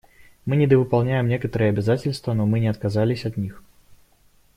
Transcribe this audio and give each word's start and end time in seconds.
Мы 0.45 0.55
недовыполняем 0.55 1.27
некоторые 1.27 1.69
обязательства, 1.69 2.33
но 2.33 2.47
мы 2.47 2.59
не 2.59 2.69
отказались 2.69 3.25
от 3.27 3.37
них. 3.37 3.63